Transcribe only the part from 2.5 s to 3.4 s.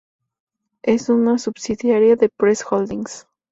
Holdings.